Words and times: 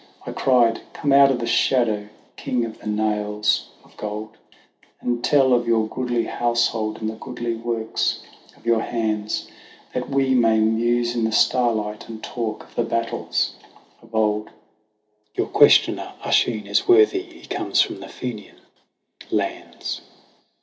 I 0.25 0.31
cried, 0.31 0.81
"Come 0.93 1.13
out 1.13 1.29
of 1.29 1.37
the 1.37 1.45
shadow, 1.45 2.07
King 2.35 2.65
of 2.65 2.79
the 2.79 2.87
nails 2.87 3.67
of 3.83 3.95
gold! 3.97 4.35
And 4.99 5.23
tell 5.23 5.53
of 5.53 5.67
your 5.67 5.87
goodly 5.87 6.23
household 6.25 6.99
and 6.99 7.07
the 7.07 7.13
goodly 7.17 7.53
works 7.53 8.21
of 8.57 8.65
your 8.65 8.79
hands, 8.81 9.47
That 9.93 10.09
we 10.09 10.33
may 10.33 10.57
muse 10.59 11.13
in 11.13 11.23
the 11.23 11.31
starlight 11.31 12.09
and 12.09 12.23
talk 12.23 12.63
of 12.63 12.73
the 12.73 12.83
battles 12.83 13.53
of 14.01 14.15
old; 14.15 14.47
THE 15.35 15.43
WANDERINGS 15.43 15.55
OF 15.55 15.61
OISIN 15.87 15.95
129 15.97 16.07
Your 16.25 16.25
questioner, 16.25 16.61
Oisin, 16.65 16.67
is 16.67 16.87
worthy, 16.87 17.21
he 17.39 17.45
comes 17.45 17.81
from 17.81 17.99
the 17.99 18.09
Fenian 18.09 18.57
lands." 19.29 20.01